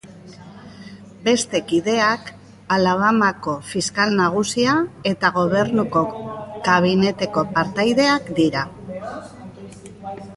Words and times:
Beste 1.25 1.59
kideak 1.71 2.31
Alabamako 2.77 3.53
Fiskal 3.73 4.15
Nagusia 4.21 4.77
eta 5.11 5.31
gobernuko 5.35 6.03
kabineteko 6.69 7.45
partaideak 7.59 8.33
dira. 8.41 8.65